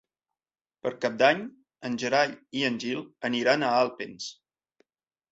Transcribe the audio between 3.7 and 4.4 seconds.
Alpens.